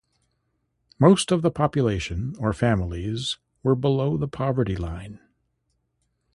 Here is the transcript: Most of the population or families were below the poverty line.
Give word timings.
Most 0.97 1.31
of 1.31 1.43
the 1.43 1.51
population 1.51 2.33
or 2.39 2.53
families 2.53 3.37
were 3.61 3.75
below 3.75 4.17
the 4.17 4.27
poverty 4.27 4.75
line. 4.75 5.19